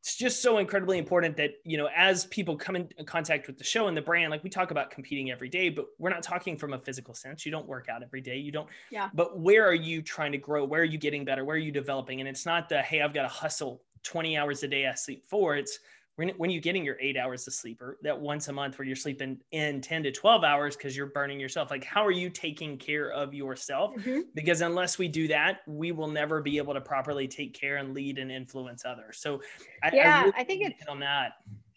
[0.00, 3.64] it's just so incredibly important that you know as people come in contact with the
[3.64, 6.56] show and the brand like we talk about competing every day but we're not talking
[6.56, 7.44] from a physical sense.
[7.44, 8.36] You don't work out every day.
[8.36, 9.10] You don't yeah.
[9.12, 10.64] but where are you trying to grow?
[10.64, 11.44] Where are you getting better?
[11.44, 12.20] Where are you developing?
[12.20, 15.24] And it's not the hey i've got to hustle 20 hours a day i sleep
[15.28, 15.78] four it's
[16.16, 18.86] when, when you're getting your eight hours of sleep or that once a month where
[18.86, 22.30] you're sleeping in 10 to 12 hours because you're burning yourself like how are you
[22.30, 23.94] taking care of yourself?
[23.96, 24.20] Mm-hmm.
[24.34, 27.94] because unless we do that we will never be able to properly take care and
[27.94, 29.18] lead and influence others.
[29.18, 29.40] So
[29.82, 31.32] I, yeah i, really I think it's on that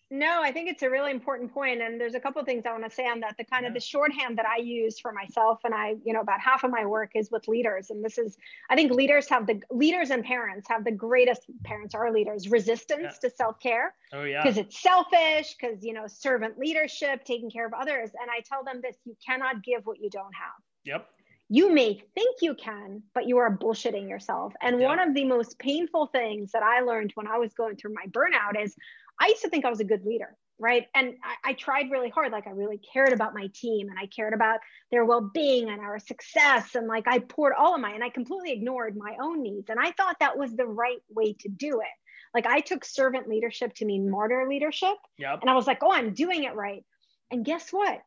[0.09, 2.71] no, I think it's a really important point, and there's a couple of things I
[2.71, 3.35] want to say on that.
[3.37, 3.69] The kind yeah.
[3.69, 6.71] of the shorthand that I use for myself, and I, you know, about half of
[6.71, 8.37] my work is with leaders, and this is,
[8.69, 13.17] I think leaders have the leaders and parents have the greatest parents are leaders resistance
[13.21, 13.29] yeah.
[13.29, 13.95] to self care.
[14.13, 18.31] Oh yeah, because it's selfish, because you know, servant leadership, taking care of others, and
[18.31, 20.61] I tell them this: you cannot give what you don't have.
[20.85, 21.05] Yep.
[21.49, 24.53] You may think you can, but you are bullshitting yourself.
[24.61, 24.87] And yep.
[24.87, 28.05] one of the most painful things that I learned when I was going through my
[28.09, 28.75] burnout is
[29.19, 30.87] I used to think I was a good leader, right?
[30.95, 32.31] And I, I, tried really hard.
[32.31, 34.59] Like I really cared about my team and I cared about
[34.91, 36.75] their well-being and our success.
[36.75, 39.69] And like I poured all of my, and I completely ignored my own needs.
[39.69, 41.87] And I thought that was the right way to do it.
[42.33, 44.95] Like I took servant leadership to mean martyr leadership.
[45.17, 45.39] Yep.
[45.41, 46.83] And I was like, oh, I'm doing it right.
[47.31, 48.01] And guess what?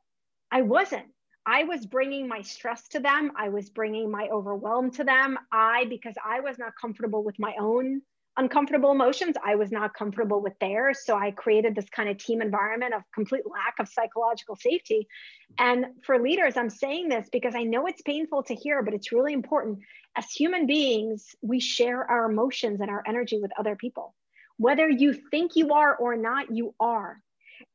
[0.50, 1.06] I wasn't.
[1.46, 3.32] I was bringing my stress to them.
[3.36, 5.38] I was bringing my overwhelm to them.
[5.50, 8.02] I, because I was not comfortable with my own
[8.40, 9.36] uncomfortable emotions.
[9.44, 11.00] I was not comfortable with theirs.
[11.04, 15.06] So I created this kind of team environment of complete lack of psychological safety.
[15.58, 19.12] And for leaders, I'm saying this because I know it's painful to hear, but it's
[19.12, 19.80] really important.
[20.16, 24.14] As human beings, we share our emotions and our energy with other people.
[24.56, 27.20] Whether you think you are or not, you are.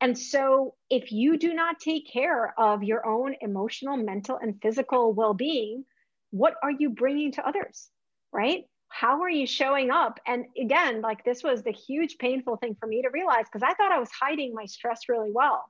[0.00, 5.12] And so, if you do not take care of your own emotional, mental, and physical
[5.12, 5.84] well being,
[6.30, 7.88] what are you bringing to others?
[8.32, 8.64] Right?
[8.88, 10.20] How are you showing up?
[10.26, 13.74] And again, like this was the huge painful thing for me to realize because I
[13.74, 15.64] thought I was hiding my stress really well.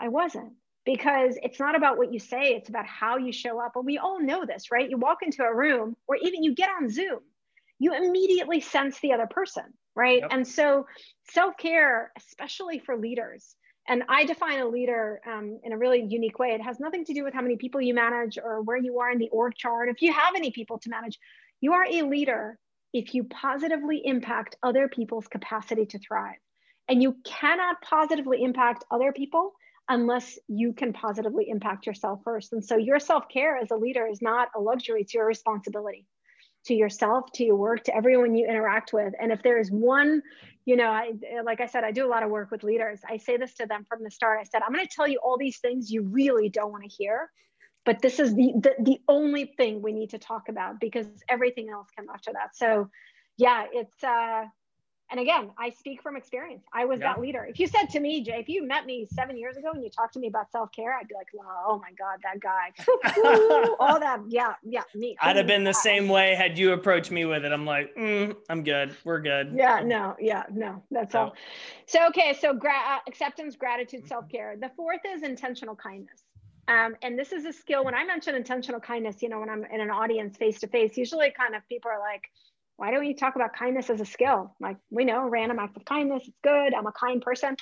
[0.00, 0.52] I wasn't
[0.84, 3.72] because it's not about what you say, it's about how you show up.
[3.76, 4.88] And we all know this, right?
[4.88, 7.20] You walk into a room or even you get on Zoom,
[7.78, 10.20] you immediately sense the other person, right?
[10.20, 10.30] Yep.
[10.32, 10.86] And so
[11.30, 13.54] self care, especially for leaders,
[13.88, 16.50] and I define a leader um, in a really unique way.
[16.50, 19.10] It has nothing to do with how many people you manage or where you are
[19.10, 19.88] in the org chart.
[19.88, 21.18] If you have any people to manage,
[21.62, 22.58] you are a leader
[22.92, 26.36] if you positively impact other people's capacity to thrive.
[26.88, 29.52] And you cannot positively impact other people
[29.88, 32.52] unless you can positively impact yourself first.
[32.52, 36.06] And so your self care as a leader is not a luxury, it's your responsibility
[36.66, 39.14] to yourself, to your work, to everyone you interact with.
[39.20, 40.22] And if there is one,
[40.64, 41.12] you know, I
[41.44, 43.00] like I said, I do a lot of work with leaders.
[43.08, 44.38] I say this to them from the start.
[44.40, 46.88] I said, I'm going to tell you all these things you really don't want to
[46.88, 47.30] hear,
[47.84, 51.68] but this is the, the the only thing we need to talk about because everything
[51.70, 52.56] else comes after that.
[52.56, 52.90] So,
[53.36, 54.44] yeah, it's uh,
[55.12, 56.64] and again, I speak from experience.
[56.72, 57.12] I was yeah.
[57.12, 57.44] that leader.
[57.44, 59.90] If you said to me, Jay, if you met me seven years ago and you
[59.90, 63.74] talked to me about self care, I'd be like, wow, oh my God, that guy.
[63.78, 64.20] all that.
[64.28, 65.14] Yeah, yeah, me.
[65.20, 67.52] I'd have been the same way had you approached me with it.
[67.52, 68.96] I'm like, mm, I'm good.
[69.04, 69.52] We're good.
[69.54, 71.34] Yeah, no, yeah, no, that's all.
[71.84, 74.08] So, okay, so gra- uh, acceptance, gratitude, mm-hmm.
[74.08, 74.56] self care.
[74.58, 76.22] The fourth is intentional kindness.
[76.72, 77.84] Um, and this is a skill.
[77.84, 80.96] When I mention intentional kindness, you know, when I'm in an audience face to face,
[80.96, 82.22] usually kind of people are like,
[82.76, 84.56] why don't you talk about kindness as a skill?
[84.58, 86.72] Like we know random acts of kindness, it's good.
[86.72, 87.56] I'm a kind person.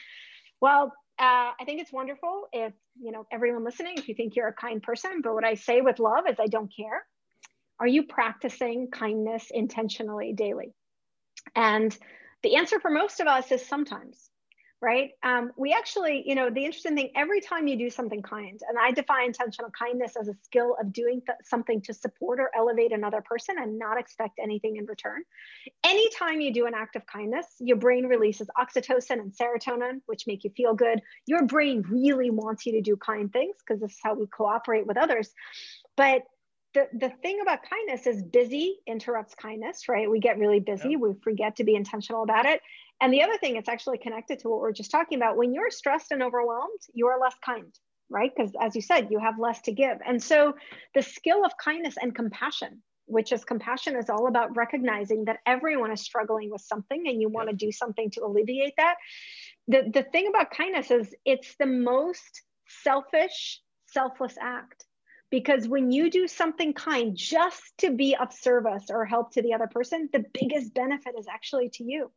[0.61, 4.49] Well, uh, I think it's wonderful if, you know, everyone listening, if you think you're
[4.49, 7.05] a kind person, but what I say with love is I don't care.
[7.81, 10.73] Are you practicing kindness intentionally daily?
[11.57, 11.96] And
[12.42, 14.29] the answer for most of us is sometimes
[14.82, 15.10] right?
[15.22, 18.78] Um, we actually, you know, the interesting thing, every time you do something kind, and
[18.78, 22.92] I define intentional kindness as a skill of doing th- something to support or elevate
[22.92, 25.22] another person and not expect anything in return.
[25.84, 30.44] Anytime you do an act of kindness, your brain releases oxytocin and serotonin, which make
[30.44, 31.00] you feel good.
[31.26, 34.86] Your brain really wants you to do kind things because this is how we cooperate
[34.86, 35.30] with others.
[35.96, 36.22] But
[36.72, 40.10] the, the thing about kindness is busy interrupts kindness, right?
[40.10, 41.00] We get really busy, yep.
[41.00, 42.60] we forget to be intentional about it.
[43.00, 45.36] And the other thing, it's actually connected to what we're just talking about.
[45.36, 47.72] When you're stressed and overwhelmed, you are less kind,
[48.10, 48.30] right?
[48.34, 49.98] Because as you said, you have less to give.
[50.06, 50.54] And so
[50.94, 55.92] the skill of kindness and compassion, which is compassion, is all about recognizing that everyone
[55.92, 58.96] is struggling with something and you want to do something to alleviate that.
[59.68, 62.42] The, the thing about kindness is it's the most
[62.82, 64.84] selfish, selfless act.
[65.30, 69.54] Because when you do something kind just to be of service or help to the
[69.54, 72.10] other person, the biggest benefit is actually to you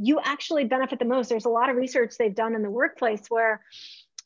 [0.00, 1.28] you actually benefit the most.
[1.28, 3.60] There's a lot of research they've done in the workplace where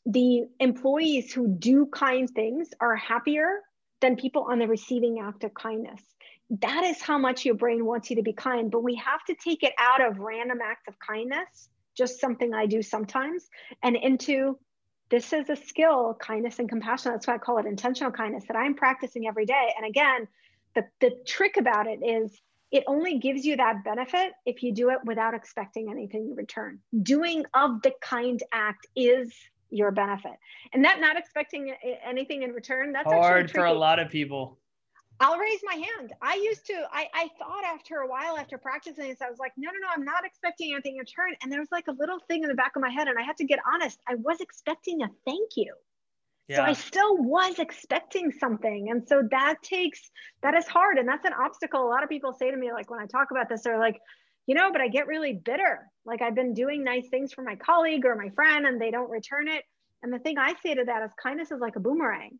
[0.05, 3.59] the employees who do kind things are happier
[3.99, 6.01] than people on the receiving act of kindness.
[6.61, 9.35] That is how much your brain wants you to be kind, but we have to
[9.35, 13.49] take it out of random acts of kindness, just something I do sometimes,
[13.83, 14.57] and into
[15.09, 17.11] this is a skill, kindness and compassion.
[17.11, 19.73] That's why I call it intentional kindness that I'm practicing every day.
[19.75, 20.27] And again,
[20.73, 22.31] the, the trick about it is
[22.71, 26.79] it only gives you that benefit if you do it without expecting anything in return.
[27.01, 29.33] Doing of the kind act is
[29.69, 30.33] your benefit.
[30.73, 31.73] And that not expecting
[32.03, 34.57] anything in return, that's hard for a lot of people.
[35.19, 36.13] I'll raise my hand.
[36.21, 39.53] I used to, I, I thought after a while, after practicing this, I was like,
[39.55, 41.35] no, no, no, I'm not expecting anything in return.
[41.41, 43.21] And there was like a little thing in the back of my head, and I
[43.21, 43.97] had to get honest.
[44.07, 45.73] I was expecting a thank you.
[46.47, 46.57] Yeah.
[46.57, 48.89] So I still was expecting something.
[48.91, 49.99] And so that takes,
[50.43, 50.97] that is hard.
[50.97, 51.83] And that's an obstacle.
[51.83, 53.99] A lot of people say to me, like, when I talk about this, they're like,
[54.47, 55.87] you know, but I get really bitter.
[56.05, 59.09] Like I've been doing nice things for my colleague or my friend and they don't
[59.09, 59.63] return it.
[60.03, 62.39] And the thing I say to that is kindness is like a boomerang.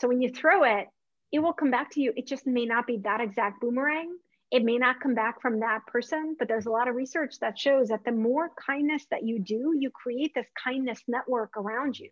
[0.00, 0.86] So when you throw it,
[1.32, 2.12] it will come back to you.
[2.16, 4.16] It just may not be that exact boomerang.
[4.50, 7.58] It may not come back from that person, but there's a lot of research that
[7.58, 12.10] shows that the more kindness that you do, you create this kindness network around you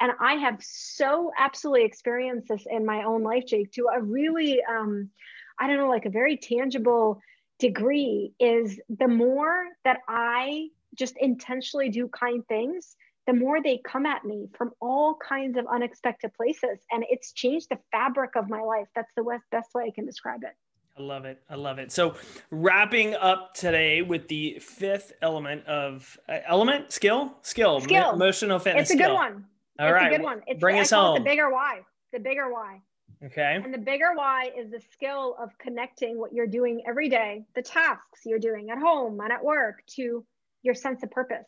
[0.00, 4.60] and I have so absolutely experienced this in my own life, Jake, to a really,
[4.62, 5.10] um,
[5.58, 7.20] I don't know, like a very tangible
[7.58, 12.96] degree is the more that I just intentionally do kind things,
[13.26, 16.80] the more they come at me from all kinds of unexpected places.
[16.90, 18.88] And it's changed the fabric of my life.
[18.96, 20.54] That's the best way I can describe it.
[20.98, 21.42] I love it.
[21.48, 21.92] I love it.
[21.92, 22.16] So,
[22.50, 28.12] wrapping up today with the fifth element of uh, element skill, skill, skill.
[28.12, 28.82] emotional fitness.
[28.82, 29.10] It's a skill.
[29.10, 29.44] good one.
[29.80, 30.12] All it's right.
[30.12, 30.42] a good one.
[30.46, 31.16] It's, Bring us home.
[31.16, 31.80] the bigger why.
[32.12, 32.82] The bigger why.
[33.24, 33.60] Okay.
[33.64, 37.62] And the bigger why is the skill of connecting what you're doing every day, the
[37.62, 40.24] tasks you're doing at home and at work, to
[40.62, 41.46] your sense of purpose.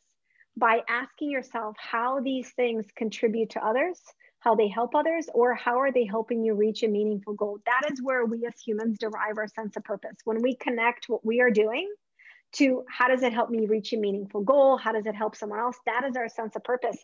[0.56, 3.98] by asking yourself how these things contribute to others,
[4.40, 7.58] how they help others, or how are they helping you reach a meaningful goal.
[7.66, 10.16] That is where we as humans derive our sense of purpose.
[10.24, 11.88] When we connect what we are doing
[12.52, 14.76] to how does it help me reach a meaningful goal?
[14.76, 15.76] How does it help someone else?
[15.86, 16.98] That is our sense of purpose.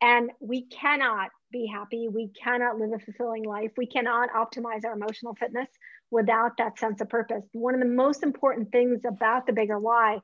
[0.00, 2.08] And we cannot be happy.
[2.08, 3.72] We cannot live a fulfilling life.
[3.76, 5.68] We cannot optimize our emotional fitness
[6.10, 7.44] without that sense of purpose.
[7.52, 10.20] One of the most important things about the bigger why,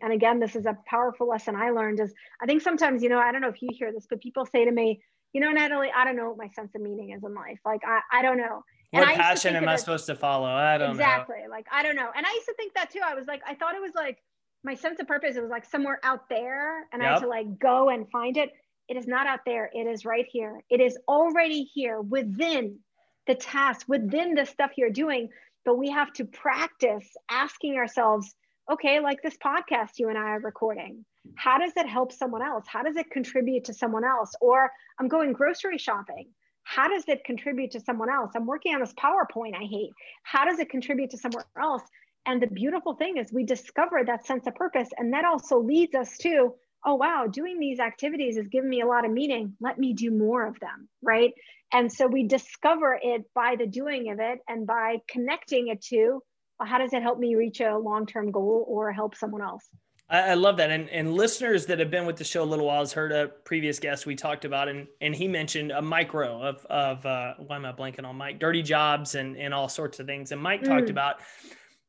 [0.00, 3.18] and again, this is a powerful lesson I learned, is I think sometimes, you know,
[3.18, 5.00] I don't know if you hear this, but people say to me,
[5.32, 7.58] you know, Nataly, I don't know what my sense of meaning is in life.
[7.64, 8.62] Like, I, I don't know.
[8.94, 10.46] What passion am I supposed to follow?
[10.46, 11.36] I don't exactly.
[11.36, 11.42] know.
[11.42, 11.50] Exactly.
[11.50, 12.10] Like, I don't know.
[12.16, 13.00] And I used to think that too.
[13.04, 14.18] I was like, I thought it was like
[14.62, 15.36] my sense of purpose.
[15.36, 17.10] It was like somewhere out there and yep.
[17.10, 18.50] I had to like go and find it.
[18.88, 19.70] It is not out there.
[19.72, 20.62] It is right here.
[20.70, 22.78] It is already here within
[23.26, 25.28] the task, within the stuff you're doing.
[25.64, 28.34] But we have to practice asking ourselves,
[28.70, 31.04] okay, like this podcast you and I are recording,
[31.36, 32.66] how does it help someone else?
[32.66, 34.32] How does it contribute to someone else?
[34.40, 34.70] Or
[35.00, 36.28] I'm going grocery shopping.
[36.64, 38.32] How does it contribute to someone else?
[38.34, 39.92] I'm working on this PowerPoint I hate.
[40.22, 41.82] How does it contribute to somewhere else?
[42.26, 44.88] And the beautiful thing is we discover that sense of purpose.
[44.96, 46.54] And that also leads us to
[46.86, 49.56] oh, wow, doing these activities is giving me a lot of meaning.
[49.60, 51.32] Let me do more of them, right?
[51.72, 56.20] And so we discover it by the doing of it and by connecting it to
[56.58, 59.68] well, how does it help me reach a long term goal or help someone else?
[60.10, 60.70] I, love that.
[60.70, 63.28] And, and listeners that have been with the show a little while has heard a
[63.44, 67.56] previous guest we talked about, and, and he mentioned a micro of, of uh, why
[67.56, 68.38] am I blanking on Mike?
[68.38, 70.30] Dirty jobs and, and all sorts of things.
[70.30, 70.66] And Mike mm.
[70.66, 71.16] talked about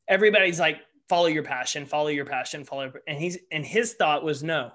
[0.08, 0.78] everybody's like,
[1.10, 2.92] follow your passion, follow your passion, follow.
[3.06, 4.72] And he's, and his thought was no,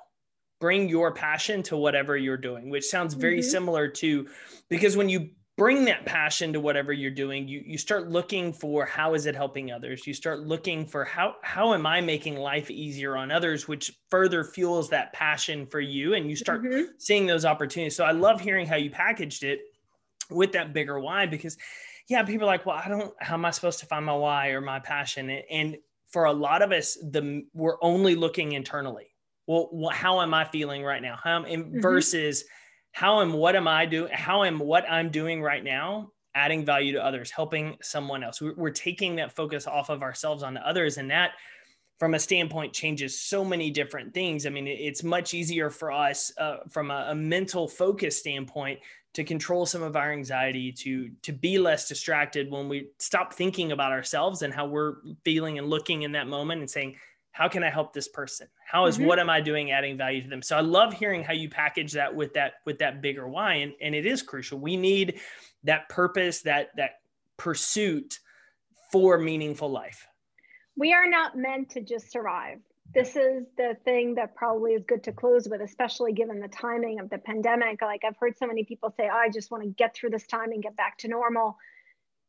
[0.61, 3.51] bring your passion to whatever you're doing, which sounds very mm-hmm.
[3.51, 4.28] similar to
[4.68, 5.30] because when you
[5.61, 9.34] bring that passion to whatever you're doing, you you start looking for how is it
[9.34, 10.06] helping others?
[10.06, 14.42] You start looking for how how am I making life easier on others, which further
[14.42, 16.92] fuels that passion for you and you start mm-hmm.
[16.96, 17.94] seeing those opportunities.
[17.94, 19.61] So I love hearing how you packaged it
[20.30, 21.58] with that bigger why because
[22.08, 24.48] yeah, people are like, well, I don't how am I supposed to find my why
[24.48, 25.28] or my passion?
[25.28, 25.76] And
[26.08, 29.08] for a lot of us, the we're only looking internally
[29.50, 31.18] well, how am I feeling right now?
[31.22, 31.80] How mm-hmm.
[31.80, 32.44] versus
[32.93, 34.12] how am what am I doing?
[34.12, 38.41] How am what I'm doing right now adding value to others, helping someone else?
[38.41, 41.32] We're, taking that focus off of ourselves on the others, and that
[41.99, 44.47] from a standpoint changes so many different things.
[44.47, 48.80] I mean, it's much easier for us uh, from a, a, mental focus standpoint
[49.12, 53.72] to control some of our anxiety, to to be less distracted when we stop thinking
[53.72, 56.97] about ourselves and how we're feeling and looking in that moment and saying,
[57.32, 58.48] how can I help this person?
[58.66, 59.06] How is, mm-hmm.
[59.06, 60.42] what am I doing adding value to them?
[60.42, 63.54] So I love hearing how you package that with that with that bigger why.
[63.54, 64.58] And, and it is crucial.
[64.58, 65.20] We need
[65.64, 67.00] that purpose, that that
[67.36, 68.18] pursuit
[68.92, 70.06] for meaningful life.
[70.76, 72.58] We are not meant to just survive.
[72.92, 76.98] This is the thing that probably is good to close with, especially given the timing
[76.98, 77.82] of the pandemic.
[77.82, 80.26] Like I've heard so many people say, oh, I just want to get through this
[80.26, 81.56] time and get back to normal.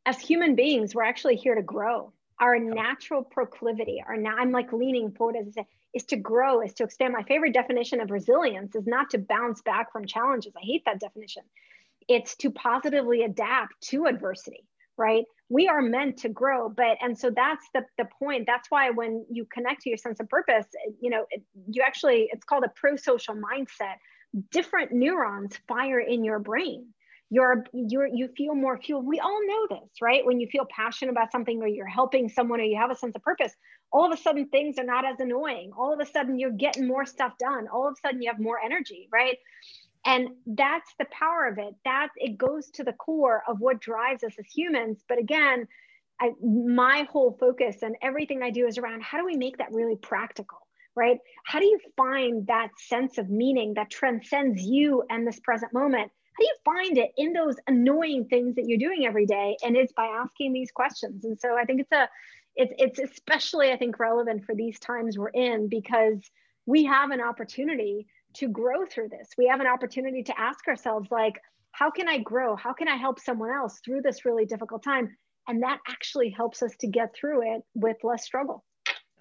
[0.06, 2.12] As human beings, we're actually here to grow
[2.42, 6.60] our natural proclivity, our now I'm like leaning forward as I say, is to grow,
[6.60, 7.12] is to expand.
[7.12, 10.52] My favorite definition of resilience is not to bounce back from challenges.
[10.56, 11.44] I hate that definition.
[12.08, 14.64] It's to positively adapt to adversity,
[14.96, 15.24] right?
[15.50, 18.46] We are meant to grow, but and so that's the the point.
[18.48, 20.66] That's why when you connect to your sense of purpose,
[21.00, 23.98] you know, it, you actually it's called a pro-social mindset.
[24.50, 26.86] Different neurons fire in your brain
[27.32, 29.06] you're you're you feel more fueled.
[29.06, 30.24] We all know this right?
[30.24, 33.16] When you feel passionate about something or you're helping someone or you have a sense
[33.16, 33.54] of purpose
[33.90, 35.70] all of a sudden things are not as annoying.
[35.76, 37.68] All of a sudden you're getting more stuff done.
[37.68, 39.38] All of a sudden you have more energy right?
[40.04, 41.74] And that's the power of it.
[41.86, 45.02] That it goes to the core of what drives us as humans.
[45.08, 45.66] But again
[46.20, 49.72] I, my whole focus and everything i do is around how do we make that
[49.72, 50.58] really practical
[50.94, 51.16] right?
[51.44, 56.12] How do you find that sense of meaning that transcends you and this present moment
[56.34, 59.56] how do you find it in those annoying things that you're doing every day?
[59.62, 61.24] And it's by asking these questions.
[61.24, 62.08] And so i think it's a
[62.54, 66.18] it's it's especially i think relevant for these times we're in because
[66.66, 69.28] we have an opportunity to grow through this.
[69.36, 71.40] We have an opportunity to ask ourselves like
[71.72, 72.56] how can i grow?
[72.56, 75.16] How can i help someone else through this really difficult time?
[75.48, 78.64] And that actually helps us to get through it with less struggle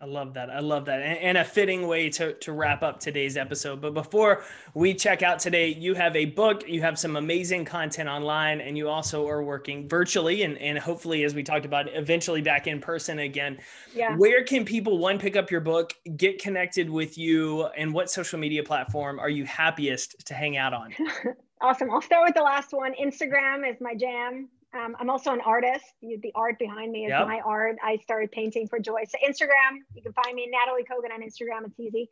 [0.02, 0.50] I love that.
[0.50, 1.00] I love that.
[1.00, 3.82] And, a fitting way to, to wrap up today's episode.
[3.82, 4.44] But before
[4.74, 8.76] we check out today, you have a book, you have some amazing content online, and
[8.76, 12.82] you also are working virtually and, and hopefully, as we talked about, eventually back in
[12.82, 13.60] person again.
[13.94, 14.16] Yeah.
[14.18, 18.40] Where can people, one, pick up your book, get connected with you, and what social
[18.40, 20.96] media platform are you happiest to hang out on?
[21.62, 21.92] awesome.
[21.92, 22.94] I'll start with the last one.
[23.00, 24.50] Instagram is my jam.
[24.74, 25.86] Um, I'm also an artist.
[26.02, 27.28] The art behind me is yep.
[27.28, 27.76] my art.
[27.84, 29.04] I started painting for joy.
[29.08, 31.66] So Instagram, you can find me Nataly Kogan on Instagram.
[31.66, 32.10] It's easy.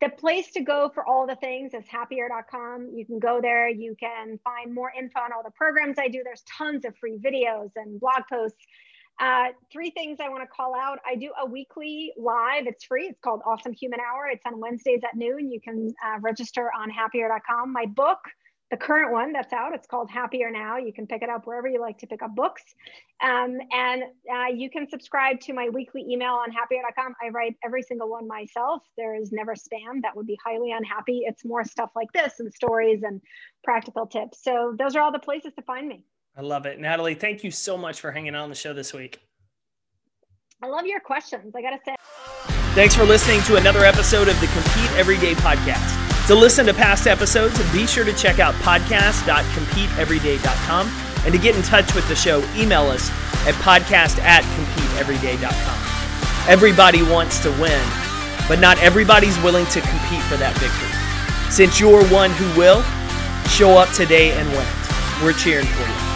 [0.00, 2.88] the place to go for all the things is happier.com.
[2.94, 3.68] You can go there.
[3.68, 6.22] You can find more info on all the programs I do.
[6.24, 8.64] There's tons of free videos and blog posts.
[9.20, 10.98] Uh, three things I want to call out.
[11.06, 12.66] I do a weekly live.
[12.66, 13.08] It's free.
[13.08, 14.28] It's called Awesome Human Hour.
[14.32, 15.52] It's on Wednesdays at noon.
[15.52, 17.70] You can uh, register on happier.com.
[17.70, 18.20] My book,
[18.70, 19.74] the current one that's out.
[19.74, 20.76] It's called Happier Now.
[20.76, 22.62] You can pick it up wherever you like to pick up books.
[23.20, 27.14] Um, and uh, you can subscribe to my weekly email on happier.com.
[27.22, 28.82] I write every single one myself.
[28.96, 30.02] There is never spam.
[30.02, 31.22] That would be highly unhappy.
[31.24, 33.20] It's more stuff like this and stories and
[33.64, 34.42] practical tips.
[34.42, 36.04] So those are all the places to find me.
[36.36, 36.78] I love it.
[36.78, 39.20] Nataly, thank you so much for hanging out on the show this week.
[40.62, 41.54] I love your questions.
[41.56, 41.96] I got to say.
[42.74, 45.99] Thanks for listening to another episode of the Compete Everyday podcast.
[46.26, 50.90] To listen to past episodes, be sure to check out podcast.competeeveryday.com.
[51.24, 53.10] And to get in touch with the show, email us
[53.46, 56.48] at podcast at competeeveryday.com.
[56.48, 57.82] Everybody wants to win,
[58.48, 60.88] but not everybody's willing to compete for that victory.
[61.50, 62.82] Since you're one who will,
[63.48, 64.66] show up today and win.
[65.22, 66.09] We're cheering for you.